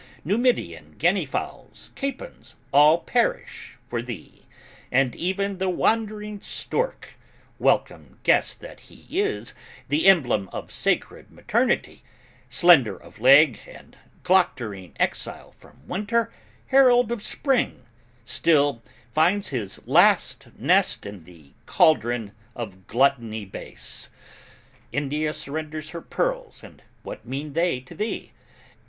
[0.25, 4.47] Numidian guinea fowls, capons, all perish for thee:
[4.91, 7.19] And even the wandering stork,
[7.59, 9.53] welcome guest that he is,
[9.89, 12.01] The emblem of sacred maternity,
[12.49, 16.33] slender of leg And gloctoring exile from winter,
[16.69, 17.85] herald of spring,
[18.25, 18.81] Still,
[19.13, 24.09] finds his last nest in the cauldron of gluttony base.
[24.91, 28.31] India surrenders her pearls; and what mean they to thee?